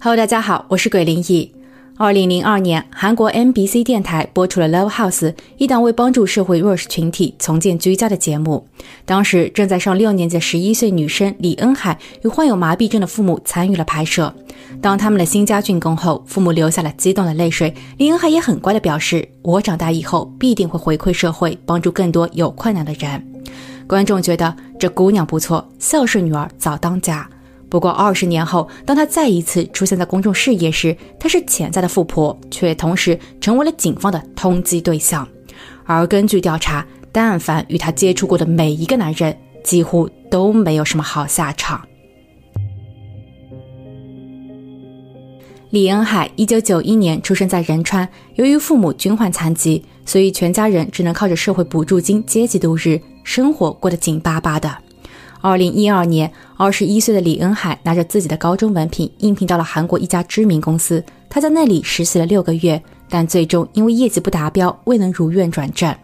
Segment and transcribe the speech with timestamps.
[0.00, 1.52] Hello，大家好，我是鬼灵异。
[1.96, 8.68] 二零零二年，韩国 MBC 电台播出了《Love House》，一档为帮助社会弱势群体重建居家的节目。
[9.04, 14.32] 当时正在上六年级的十一岁女生李恩海与患有麻痹症的父母参与了拍摄。
[14.80, 17.74] 当他们的新家竣工后，父母流下了激动的泪水。
[17.96, 23.20] 李恩海也很乖的表示：“我长大以后必定会回馈社会，帮助更多有困难的人。”
[23.88, 27.28] 观众觉得这姑娘不错，孝顺女儿早当家。
[27.70, 35.28] 不过，二十年后，当她再一次出现在公众视野时，她是潜在的富婆，却同时成为了警方的通缉对象。
[35.84, 41.82] 而根据调查，但凡与她接触过的每一个男人，几乎都没有什么好下场。
[45.70, 54.74] 李恩海一九九一年出生在仁川，由于父母均患残疾，所以全家人只能靠着社会补助金接济度日，生活过得紧巴巴的。
[55.40, 61.02] 二零一二年，二十一岁的李恩海拿着自己的高中文凭应聘到了韩国一家知名公司。
[61.30, 65.94] 他在那里实习了六个月，但最终因为业绩不达标，未能如愿转正。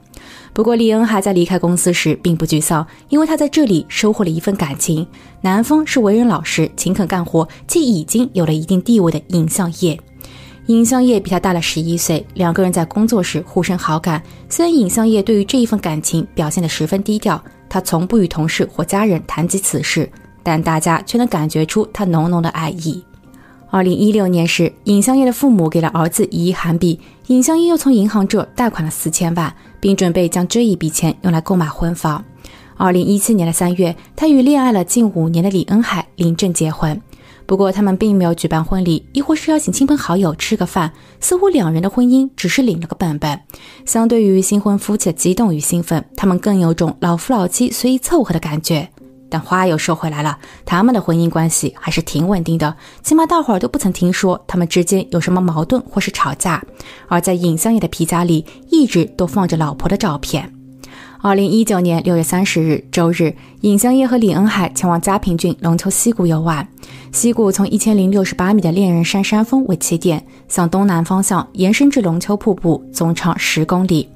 [0.53, 5.05] 不过，李恩海在离开公司时并不沮丧，因为他在这里收获了一份感情。
[5.41, 9.99] 男方是为人老实、勤恳干活，且已经有了一定地位的尹相业。
[10.67, 14.23] 尹相业比他大了十一岁，两个人在工作时互生好感。
[14.49, 17.43] 虽然尹相业对于这一份感情表现得十分低调。
[17.75, 20.09] 他从不与同事或家人谈及此事，
[20.45, 23.03] 但大家却能感觉出他浓浓的爱意。
[23.69, 32.25] 二零一六年时，尹相业的父母给了儿子一亿韩币，尹相业又从银行这贷款了四千万，并准备将这一笔钱用来购买婚房。
[32.77, 37.03] 二零一七年的三月，他与恋爱了近五年的李恩海领证结婚。
[37.47, 43.39] 不过，他们并没有举办婚礼，亦或是邀请亲朋好友吃个饭，似乎两人的婚姻只是领了个本本。
[43.85, 48.89] 相对于新婚夫妻的激动与兴奋，他们更有种老夫老妻随意凑合的感觉。
[49.29, 56.63] 但话又说回来了，他们的婚姻关系还是挺稳定的，起码大伙儿都不曾听说他们之间有什么矛盾或是吵架。
[57.09, 60.51] 而在尹相爷的皮夹里，一直都放着老婆的照片。
[61.25, 66.69] 二零一九年六月三十日周日，尹相烨和李恩海前往嘉平郡龙丘溪谷游玩。
[67.13, 74.07] 溪谷从一千零六十八米的恋人山山峰为起点，向东南方向延伸至龙丘瀑布，总长十公里。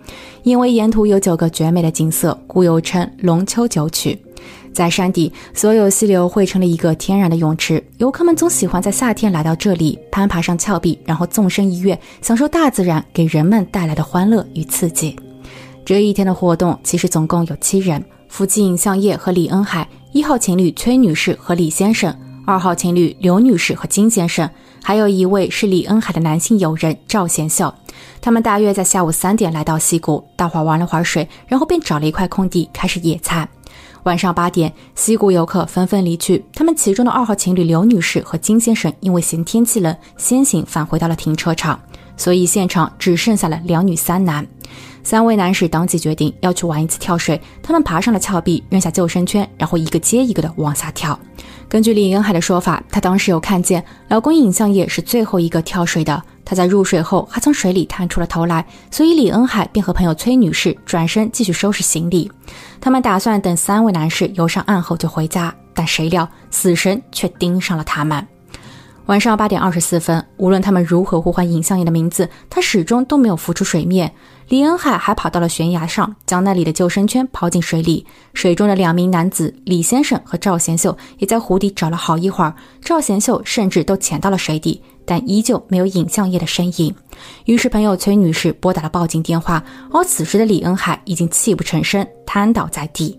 [0.43, 4.21] 因为沿途有九个绝美的景色，故又称龙丘九曲。
[4.75, 7.83] 在山底，所有溪流汇成了一个天然的泳池。
[7.97, 15.17] 游客们总喜欢在夏天来到这里，攀爬上峭壁，然后纵身一跃，享受大自然给人们带来的欢乐与刺激。
[15.89, 24.47] 这一天的活动其实总共有七人：夫妻尹相业和李恩海，一号情侣崔女士和李先生，二号情侣刘女士和金先生，
[24.83, 27.73] 还有一位是李恩海的男性友人赵贤秀。
[28.21, 33.49] 他们大约在下午三点来到溪谷，大伙玩了会儿水，然后便找了一块空地开始野餐。
[34.03, 41.81] 晚上八点，溪谷游客纷纷离去，他们其中的二号情侣刘女士和金先生因为嫌天气冷，先行返回到了停车场，
[42.15, 44.47] 所以现场只剩下了两女三男。
[45.09, 51.19] 三位男士当即决定要去玩一次跳水，他们爬上了峭壁，扔下救生圈，然后一个接一个的往下跳。
[51.67, 62.31] 根据李恩海的说法，他当时有看见老公尹相业是最后一个跳水的，他在入水后还从水里探出了头来，所以李恩海便和朋友崔女士转身继续收拾行李。
[62.79, 68.29] 他们打算等三位男士游上岸后就回家，但谁料死神却盯上了他们。
[69.09, 74.13] 晚上八点二十四分，无论他们如何呼唤尹相业的名字，他始终都没有浮出水面。
[74.49, 78.05] 李恩海还跑到了悬崖上，将那里的救生圈抛进水里。
[78.35, 86.95] 水中的两名男子李先生和赵贤秀也在湖底找了好一会儿，赵贤秀甚至都潜到了水底，但依旧没有尹相业的身影。
[87.47, 93.19] 于是，朋友崔女士拨打了报警电话，而此时的李恩海已经泣不成声，瘫倒在地。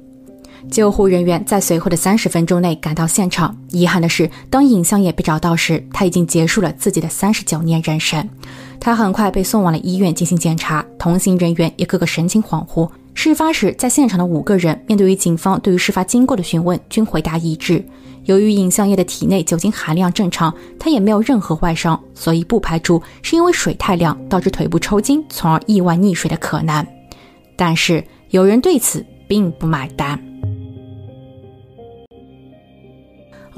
[0.69, 3.55] 救护人员在随后的三十分钟内赶到现场。
[3.69, 8.27] 遗憾的是，当尹相业被找到时，他已经结束了自己的三十九年人生。
[8.79, 12.89] 他很快被送往了医院进行检查，同行人员也个个神情恍惚。
[13.13, 17.83] 事发时，在现场的五个人面对于警方对于事发经过的询问，均回答一致。
[18.25, 26.85] 由于尹相业的体内酒精含量正常，他也没有任何外伤，所以不排除是因为水太凉导致腿部抽筋，从而意外溺水的可能。
[27.57, 30.17] 但是，有人对此并不买单。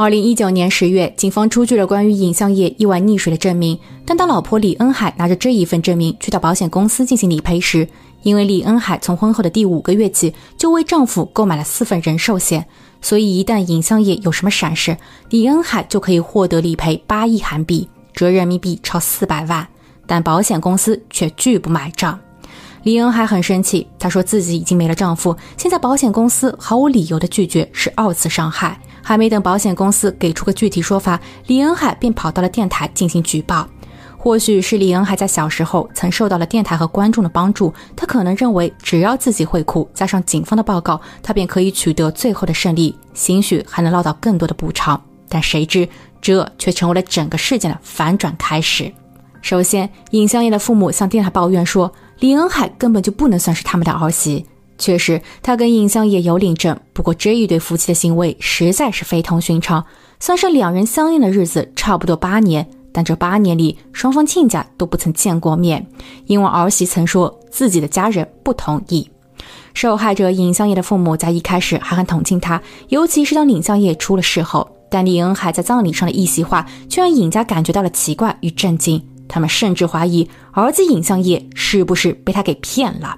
[0.02, 3.78] 二零一九年十月，警方出具了关于尹相业意外溺水的证明。
[4.04, 7.88] 但当老婆李恩海拿着这一份证明去到保险公司进行理赔时，
[8.24, 12.66] 因为李恩海从婚后的第五个月起就为丈夫购买了四份人寿险，
[13.00, 14.98] 所以一旦尹相业有什么闪失，
[15.30, 19.68] 李恩海就可以获得理赔八亿韩币，折人民币超四百万。
[20.08, 22.20] 但保险公司却拒不买账。
[22.82, 28.82] 李恩海很生气，她说自己已经没了丈夫，现在保险公司毫无理由的拒绝是二次伤害。
[29.02, 33.68] 还没等保险公司给出个具体说法，李恩海便跑到了电台进行举报。
[34.18, 45.02] 或许是李恩海在小时候曾受到了电台和观众的帮助，他可能认为只要自己会哭，加上警方的报告，他便可以取得最后的胜利，兴许还能捞到更多的补偿。
[45.28, 45.90] 但谁知，
[46.22, 48.94] 这却成为了整个事件的反转开始。
[49.42, 54.46] 首先，尹香叶的父母向电台抱怨说，李恩海根本就不能算是他们的儿媳。
[54.82, 59.86] 确实，他跟尹香叶有领证，不过这一对夫妻的行为实在是非同寻常。
[60.20, 62.68] 算是两人相恋的日子，差不多八年。
[62.92, 65.86] 但这八年里，双方亲家都不曾见过面，
[66.26, 69.08] 因为儿媳曾说自己的家人不同意。
[69.76, 74.68] 受害者尹相业的父母在一开始还很同情他，尤其是当尹相业出了事后。
[74.90, 79.02] 但李恩海在葬礼上的一席话，却让尹家感觉到了奇怪与震惊。
[79.28, 83.16] 他们甚至怀疑儿子尹相业是不是被他给骗了。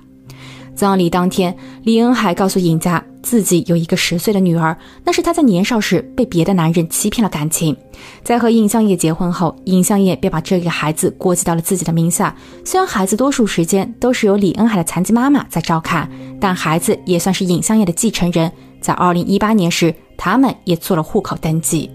[0.76, 3.04] 葬礼当天，李恩海告诉尹家。
[3.22, 7.74] 自己有一个十岁的女儿，那是他在年少时被别的男人欺骗了感情，
[8.22, 12.36] 在和尹相业结婚后，尹相业便把这个孩子过继到了自己的名下。
[12.66, 18.52] 虽然孩子多数时间都是由李恩海的残疾妈妈在照看，但孩子也算是尹相业的继承人。
[18.82, 21.90] 在二零一八年时，他们也做了户口登记。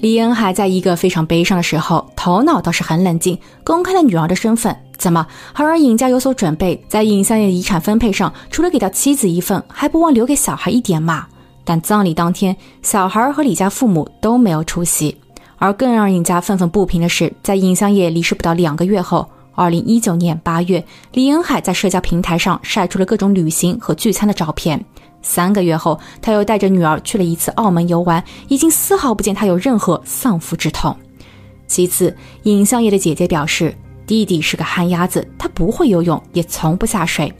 [0.00, 4.76] 李恩海在一个非常悲伤的时候，头脑倒是很冷静，公开了女儿的身份。
[4.96, 11.26] 怎么好让尹家有所准备，在尹相业遗产分配上，除了给到妻子一份，还不忘留给小孩一点嘛？
[11.64, 15.16] 但葬礼当天，小孩和李家父母都没有出席。
[15.56, 24.82] 而更让尹家愤愤不平的是，在尹相业离世不到两个月后，二零一九年八月，李恩海在社交平台上晒出了各种旅行和聚餐的照片。
[25.22, 30.94] 三个月后，他又带着女儿去了一次澳门游玩，已经丝毫不见他有任何丧夫之痛。
[31.66, 33.74] 其次，尹相业的姐姐表示。
[34.06, 37.32] 弟弟是个旱鸭子，他不会游泳，也从不下水。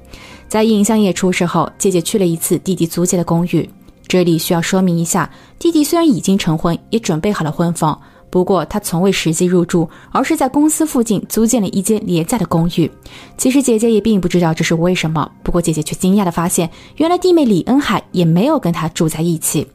[0.48, 3.68] 在尹相业出事后，姐姐去了一次弟弟租借的公寓。
[4.06, 5.28] 这里需要说明一下，
[5.58, 8.00] 弟弟虽然已经成婚，也准备好了婚房，
[8.30, 12.90] 不过他从未实际入住，而是在公司附近租建了一间廉价的公寓。
[13.36, 19.66] 其实姐姐也并不知道这是为什么，不过姐姐却惊讶地发现，原来弟妹李恩海也没有跟他住在一起。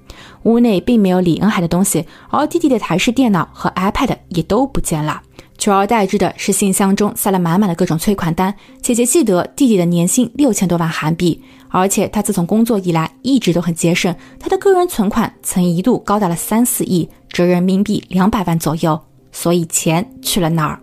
[0.44, 5.22] 屋内并没有李恩海的东西，而弟弟的台式电脑和 iPad 也都不见了。
[5.60, 8.52] 取而代之的是信箱中塞了满满的各种催款单。
[8.82, 18.98] 姐姐记得弟弟的年薪六千多万韩币，而且他自从工作以来一直都很节省，他的个人存款曾一度高达了三四亿，折人民币两百万左右。
[19.34, 20.80] 所以钱去了哪儿？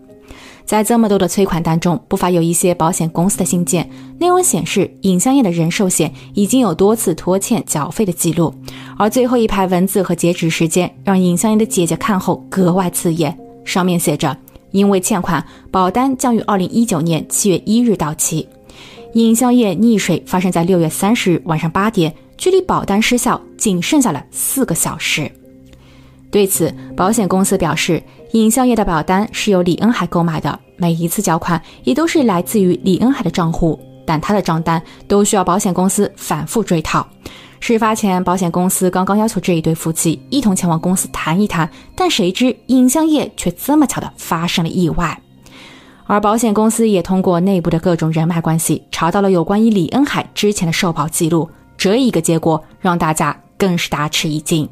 [0.67, 3.88] 在这么多的催款单中，不乏有一些保险公司的信件，
[4.19, 8.55] 内容显示尹香叶的人寿险已经有多次拖欠缴费的记录，
[8.99, 14.37] 而最后一排文字和截止时间让尹香叶的姐姐看后格外刺眼，上面写着。
[14.76, 18.46] 因为欠款，保单将于二零一九年七月一日到期。
[19.14, 25.32] 尹相业溺水发生在六月三十日晚上八点，距离保单失效仅剩下了四个小时。
[26.31, 28.02] 对此，保险公司表示，
[28.32, 37.08] 尹相业的保单是由李恩海购买的，每一次缴款也都是来自于李恩海的账户，但他的账单都需要保险公司反复追讨。
[37.61, 45.20] 事发前，保险公司刚刚要求这一对夫妻一同前往公司谈一谈，但谁知尹相业却这么巧的发生了意外。
[46.05, 51.49] 而保险公司也通过内部的各种人脉关系，查到了有关于李恩海之前的受保记录。
[51.76, 54.69] 这一个结果让大家更是大吃一惊。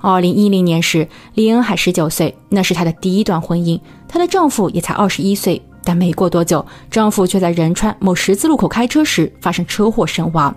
[0.00, 5.60] 二零一零年时，李恩海十九岁，那是她的第一段婚姻，她的丈夫也才二十一岁。
[5.84, 10.54] 但没过多久，丈夫却在仁川某十字路口开车时发生车祸身亡。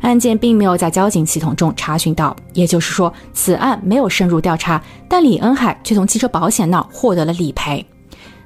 [0.00, 4.82] 案件并没有在交警系统中查询到，也就是说，此案没有深入调查。
[5.08, 7.84] 但李恩海却从汽车保险那获得了理赔。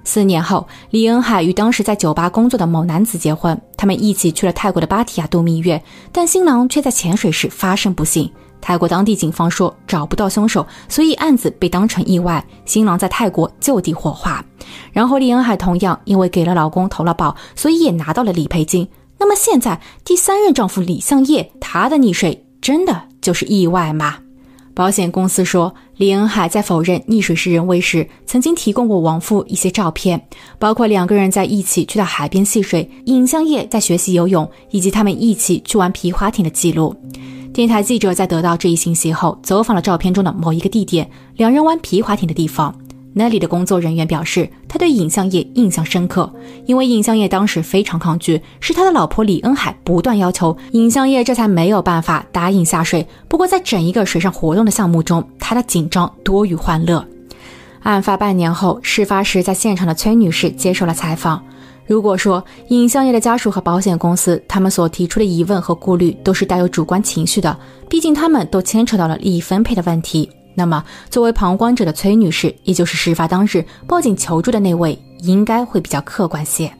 [0.02, 8.30] 四年后，李恩海与当时在酒吧工作的某男子结婚，他们一起去了泰国的芭提雅度蜜月，但新郎却在潜水时发生不幸。
[8.64, 12.42] 泰国当地警方说找不到凶手，所以案子被当成意外。
[12.64, 14.42] 新郎在泰国就地火化。
[14.90, 18.88] 然后李恩海同样因为给了老公投了保，所以也拿到了理赔金。
[19.18, 24.16] 那么现在第三任丈夫李相业他的溺水真的就是意外吗？
[24.72, 30.20] 保险公司说，李恩海在否认溺水是人为时，曾经提供过王父一些照片，
[30.58, 36.92] 包括两个人在一起去到海边戏水，尹相业在学习游泳，以及他们一起去玩皮划艇的记录。
[37.52, 42.76] 电台记者在得到这一信息后，走访了照片中的某一个地点，两人玩皮划艇的地方。
[43.16, 46.30] 那里的工作人员表示，他对尹相业印象深刻，
[46.66, 53.06] 因为尹相业当时非常抗拒，是他的老婆李恩海不断要求，尹相业这才没有办法答应下水。
[53.28, 57.06] 不过，在整一个水上活动的项目中，他的紧张多于欢乐。
[57.84, 61.40] 案发半年后，事发时在现场的崔女士接受了采访。
[61.86, 67.56] 如果说尹相业的家属和保险公司，他们所提出的疑问和顾虑都是带有主观情绪的，
[67.88, 70.28] 毕竟他们都牵扯到了利益分配的问题。
[70.54, 76.72] 那么，作为旁观者的崔女士，也就是事发当日报警求助的那位，应该会比较客观些。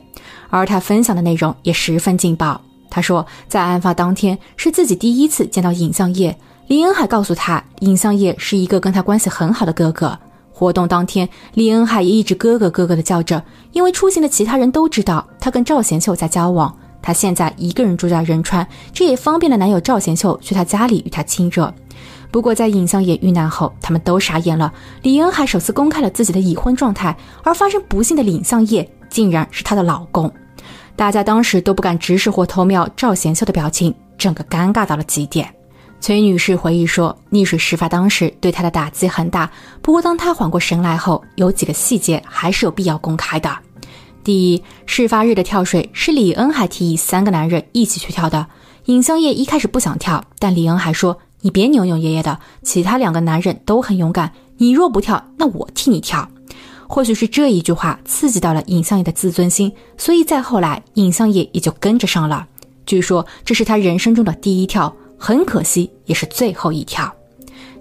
[0.50, 2.60] 而她分享的内容也十分劲爆。
[2.88, 6.38] 她说，在案发当天是自己第一次见到尹相业，
[6.68, 10.16] 李恩海告诉她，尹相业是一个跟他关系很好的哥哥。
[10.52, 16.72] 活动当天，李恩海也一直哥哥哥哥的叫着，因为出行的其他人都知道他跟赵贤秀在交往。
[17.04, 21.72] 她现在一个人住在仁川，这也方便了男友赵贤秀去她家里与她亲热。
[22.30, 24.72] 不过在尹相业遇难后，他们都傻眼了。
[25.02, 30.32] 李恩海首次公开了自己的已婚状态，而发生不幸的尹相业竟然是她的老公。
[30.96, 35.54] 大家当时都不敢直视或偷瞄赵贤秀的表情，整个尴尬到了极点。
[36.00, 39.50] 崔女士回忆说，溺水事发当时对她的打击很大。
[39.80, 43.50] 不过，当她缓过神来后，有几个细节还是有必要公开的。
[44.24, 48.46] 第一，事发日的跳水是李恩海提议三个男人一起去跳的。
[48.86, 56.28] 尹相烨一开始不想跳，但李恩海说：“你别扭扭捏捏的，其他两个男人都很勇敢，你若不跳，那我替你跳。”
[56.88, 62.46] 或许是这一句话刺激到了尹相业的自尊心，所以再后来，尹相业也就跟着上了。
[62.86, 64.94] 据说这是他人生中的第一跳。
[65.16, 67.10] 很可惜，也是最后一跳。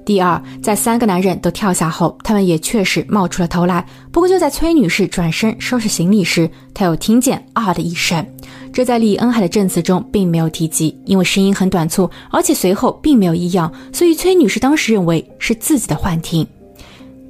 [0.05, 3.85] 第二，在三个男人都跳下后，他们也确实冒出了头来。
[4.11, 8.25] 不过，就在崔女士转身收拾行李时，她又听见啊的一声，
[8.73, 16.45] 这在李恩海的证词中并没有提及，因为声音很短促，而且随后并没有异样，所以崔女士当时认为是自己的幻听。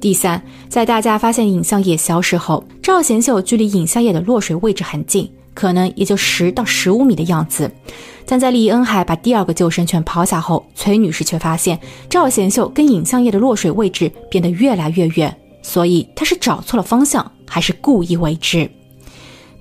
[0.00, 7.70] 第三，在大家发现尹相业消失后，赵贤秀距离尹相业的落水位置很近，可能也就十到十五米的样子。
[8.26, 11.78] 但在李恩海把第二个救生圈抛下后，崔女士却发现
[12.10, 18.68] 赵贤秀跟尹相业的落水位置变得越来越远，所以她是找错了方向，还是故意为之？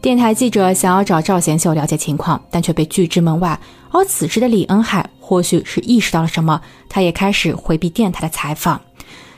[0.02, 3.58] 电台记者想要找赵贤秀了解情况，但却被拒之门外。
[3.92, 6.60] 而此时的李恩海或许是意识到了什么，
[6.90, 8.82] 他也开始回避电台的采访。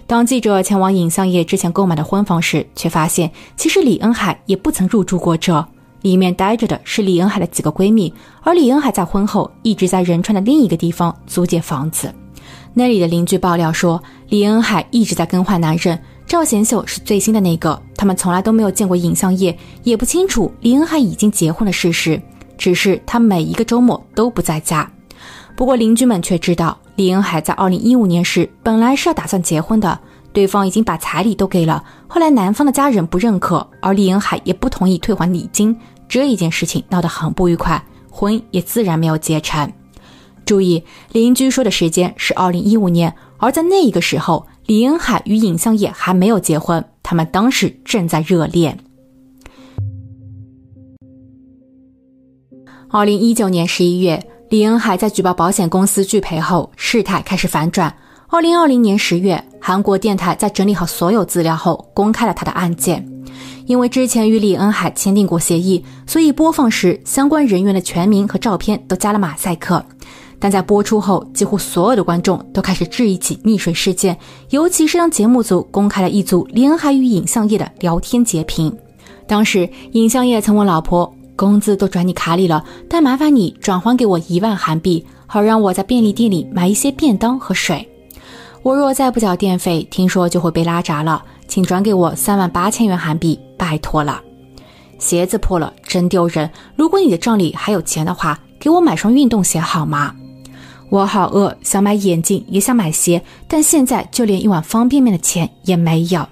[0.07, 5.67] 当记者前往尹相业之前购买的婚房时，却发现其实李恩海也不曾入住过这。
[6.05, 12.13] 里面待着的是李恩海的几个闺蜜，而李恩海在婚后一直在仁川的另一个地方租借房子。
[12.75, 17.81] 那里的邻居爆料说，李恩海一直在更换男人，赵贤秀是最新的那个。
[17.97, 22.21] 他们从来都没有见过尹相业，也不清楚李恩海已经结婚的事实，
[22.55, 24.87] 只是他每一个周末都不在家。
[25.55, 29.99] 不过邻居们却知道，李恩海在二零一五年时本来是要打算结婚的，
[30.31, 35.75] 对方已经把彩礼都给了，后来男方的家人不认可，而李恩海也不同意退还礼金。
[36.07, 39.71] 这一件事情闹得很不愉快，婚也自然没有结成。
[40.45, 48.77] 注意，邻居说的时间是二零一五年，而在那一个时候，李恩海与尹相业还没有结婚，他们当时正在热恋。
[52.91, 57.93] 二零一九年十一月，李恩海在举报保险公司拒赔后，事态开始反转。
[58.27, 63.14] 二零二零年十月，韩国电台在整理好所有资料后，公开了他的案件。
[63.65, 69.83] 因为之前与李恩海签订过协议，所以播放时相关人员的全名和照片都加了马赛克。
[70.37, 74.15] 但在播出后，几乎所有的观众都开始质疑起溺水事件，
[74.49, 78.71] 尤其是当节目组公开了一组李恩海与尹相业的聊天截屏。
[79.25, 87.87] 当时尹相业曾问老婆：“工资都转你卡里了，但麻烦你转还给我一万韩币，好让我在便利店里买一些便当和水。
[88.61, 94.21] 我若再不缴电费，听说就会被拉闸了。”请转给我三万八千元韩币，拜托了。
[94.97, 96.49] 鞋子破了，真丢人。
[96.75, 100.15] 如果你的账里还有钱的话，给我买双运动鞋好吗？
[100.89, 106.25] 我好饿，想买眼镜，也想买鞋，但现在就连一碗方便面的钱也没有。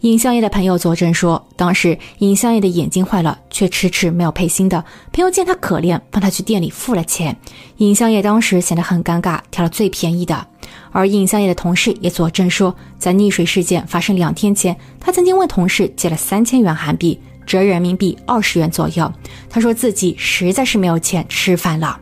[0.00, 4.84] 尹相业的朋友佐证说，当时尹相业的眼睛坏了，却迟迟没有配新的。
[5.12, 7.34] 朋友见他可怜，帮他去店里付了钱。
[7.78, 10.46] 尹相业当时显得很尴尬，挑了最便宜的。
[10.94, 19.12] 而尹相业的同事也佐证说，在溺水事件发生两天前，他曾经问同事借了三千元韩币，折人民币二十元左右。
[19.50, 21.98] 他说自己实在是没有钱吃饭了。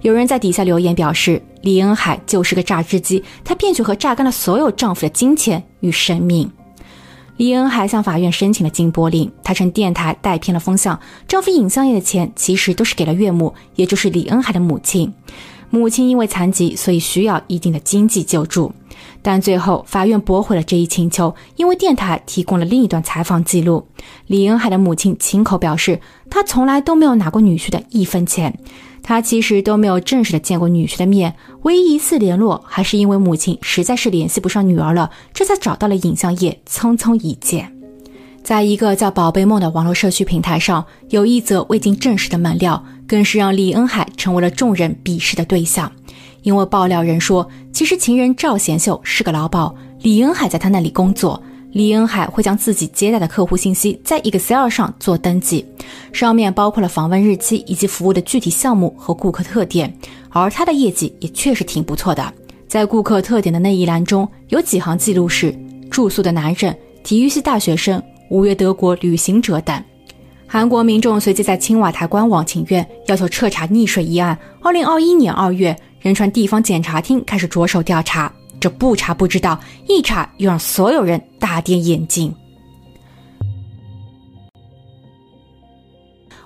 [0.00, 6.50] 有人在底下留言表示，李恩海就是个榨汁机，他骗取和榨干了所有丈夫的金钱与生命。
[7.36, 15.12] 李恩海向法院申请了禁播令，他称电台带偏了风向，丈夫尹相业的钱其实都是给了岳母，也就是李恩海的母亲。
[15.70, 18.72] 母亲因为残疾，所以需要一定的经济救助，
[19.22, 23.86] 但最后法院驳回了这一请求，因为电台提供了另一段采访记录。
[24.26, 28.58] 李恩海的母亲亲口表示，她从来都没有拿过女婿的一分钱，
[29.00, 37.79] 她其实都没有正式的见过女婿的面，唯一一次联络还是因为母亲实在是联系不上女儿了，这才找到了尹相业，匆匆一见。
[38.42, 45.90] 在一个叫“宝贝梦”的网络社区平台上，有一则未经证实的猛料，更是让李恩海成为了众人鄙视的对象。
[46.42, 51.40] 因为爆料人说，其实情人赵贤秀是个劳保，李恩海在他那里工作。
[51.72, 55.64] 李恩海会将自己接待的客户信息在 Excel 上做登记，
[56.12, 59.94] 上面包括了访问日期以及服务的具体项目和顾客特点。
[60.30, 62.32] 而他的业绩也确实挺不错的，
[62.66, 65.54] 在顾客特点的那一栏中有几行记录是
[65.88, 69.84] 住宿的男人、体育系大学生、五月德国旅行者等。
[70.46, 74.38] 韩国民众随即在青瓦台官网请愿，要求彻查溺水一案。
[74.62, 78.32] 二零二一年二月，仁川地方检察厅开始着手调查。
[78.60, 79.58] 这不查不知道，
[79.88, 82.32] 一查又让所有人大跌眼镜。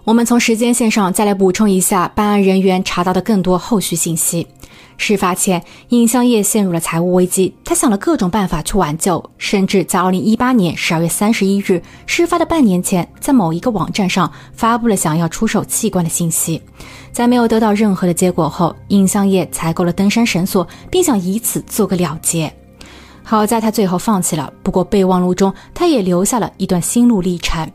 [0.04, 4.46] 我们从时间线上再来补充一下办案人员查到的更多后续信息。
[4.96, 16.60] 事发前，尹相业陷入了财务危机，他想了各种办法去挽救，甚至在2018年12月31日事发的半年前，在某一个网站上发布了想要出售器官的信息。
[17.12, 22.52] 在没有得到任何的结果后，尹相业采购了登山绳索，并想以此做个了结。
[23.22, 27.70] 好在他最后放弃了，不过备忘录中他也留下了一段心路历程。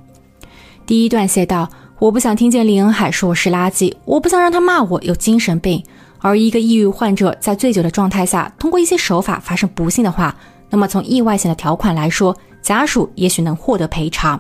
[0.86, 1.70] 第一段写道。
[2.00, 5.84] 我不想听见李恩海说我是垃圾，我不想让他骂我有精神病。
[6.22, 10.36] 而一个抑郁患者在醉酒的状态下，通过一些手法发生不幸的话，
[10.70, 14.40] 那么从意外险的条款来说，家属也许能获得赔偿。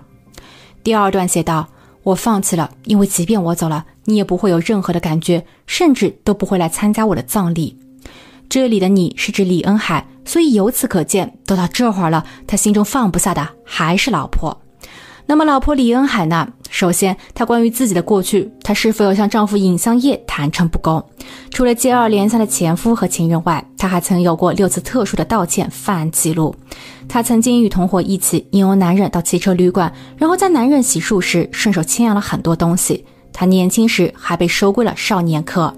[0.83, 1.67] 第二段写道
[2.03, 7.77] ：“我放弃了，因为即便我走了，你也不会有任何的感觉，甚至都不会来参加我的葬礼。”
[8.49, 14.59] 这里的你是指李恩海，所以由此可见，都到这会儿了，他心中放不下的还是老婆。
[15.29, 16.51] 那么，老婆李恩海呢？
[16.71, 21.05] 首先，她关于自己的过去，她是否有向丈夫尹相业坦诚不公？
[21.51, 26.55] 除了接二连三的前夫和情人外，她还曾有过六次特殊的道歉犯案记录。
[27.07, 33.05] 她曾经与同伙一起引诱男人到汽车旅馆，然后在男人洗漱时顺手牵羊了很多东西。
[33.31, 35.71] 她年轻时还被收归了少年科。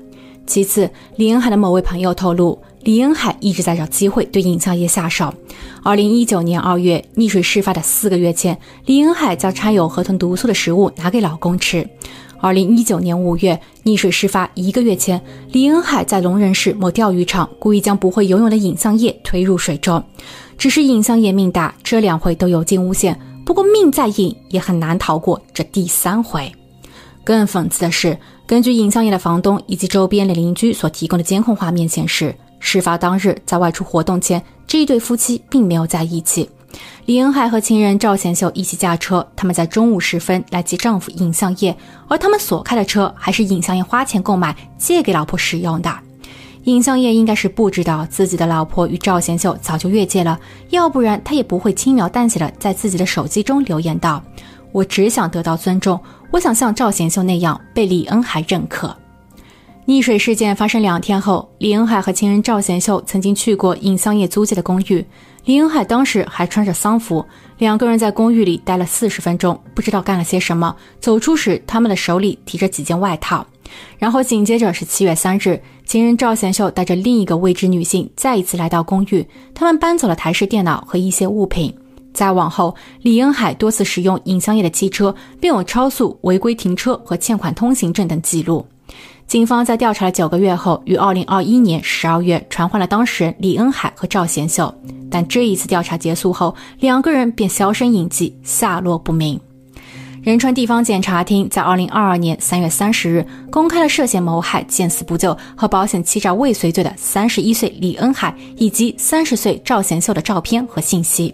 [0.48, 2.58] 其次，李恩海的某位朋友透露。
[2.84, 5.32] 李恩海一直在找机会对尹相业下手。
[5.84, 11.88] 二零一九年二月，溺水事发的四个月前，李恩海将掺有河豚毒素的食物拿给老公吃。
[12.40, 20.04] 二零一九年五月，溺水事发一个月前，李恩海在龙仁市某钓鱼场故意将不会游泳的尹相业推入水中。
[20.58, 23.20] 只是尹相业命大，这两回都有惊无险。
[23.46, 26.52] 不过命再硬，也很难逃过这第三回。
[27.24, 28.18] 更讽刺的是，
[28.48, 32.36] 根据尹相业的房东以及周边的邻居所提供的监控画面显示。
[32.62, 36.50] 事发当日，在外出活动前，这一对夫妻并没有在一起。
[37.06, 41.76] 李恩海和情人赵贤秀一起驾车，他们在中午时分来接丈夫尹相业，
[42.08, 45.94] 而他们所开的车还是尹相业花钱购买、借给老婆使用的。
[46.66, 54.24] 尹相业应该是不知道自己的老婆与赵贤秀早就越界了，要不然他也不会轻描淡写的在自己的手机中留言道
[54.72, 58.96] ：“我只想得到尊重，我想像赵贤秀那样被李恩海认可。”
[59.88, 65.04] 溺水事件发生两天后，李恩海和情人赵贤秀曾经去过尹相业租借的公寓。
[65.44, 67.26] 李恩海当时还穿着丧服，
[67.58, 70.74] 两个人在公寓里待了四十分钟，不知道干了些什么。
[71.00, 73.46] 走出时，他们的手里提着几件外套。
[73.98, 81.74] 然后紧接着是七月三日，情人赵贤秀带着另一个未知女性再一次来到公寓，他们搬走了台式电脑和一些物品。
[82.14, 88.64] 再往后，李恩海多次使用尹相业的汽车，并有超速、违规停车和欠款通行证等记录。
[89.32, 94.76] 警方在调查了九个月后，于二零二一年十二月传唤了当事人李恩海和赵贤秀，
[95.10, 99.40] 但这一次调查结束后，两个人便销声匿迹，下落不明。
[100.22, 111.34] 仁川地方检察厅在二零二二年三月三十日公开了涉嫌谋害、见死不救和保险欺诈未遂罪的三十一岁李恩海以及三十岁赵贤秀的照片和信息。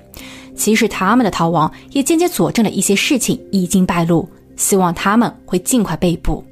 [0.55, 6.45] 其实他们的逃亡也间接佐证了一些事情已经败露，希望他们会尽快被捕。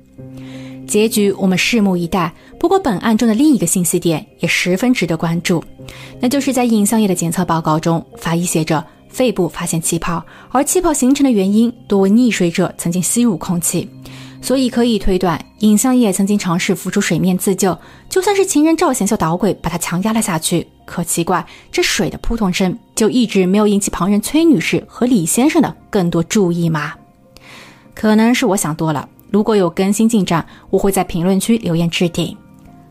[0.87, 2.33] 结局我们拭目以待。
[2.59, 5.63] 不过，本案中的另一个信息点也十分值得关注，
[6.19, 13.89] 那就是在尹相业的检测报告中，法医写着肺部发现气泡，而气泡形成的原因多为溺水者曾经吸入空气，
[14.41, 17.77] 所以可以推断尹相业曾经尝试浮出水面自救。
[18.09, 26.93] 就算是情人赵贤秀捣鬼把他强压了下去，可奇怪，这水的扑通声就一直没有引起旁人崔女士和李先生的更多注意吗？
[27.93, 29.07] 可能是我想多了。
[29.31, 32.37] 如果有更新进展，我会在评论区留言置顶。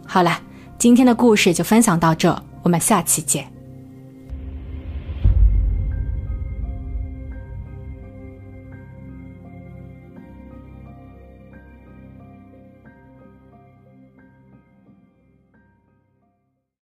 [0.05, 0.39] 好了，
[0.79, 3.54] 今天的故事就分享到这，我们下期见。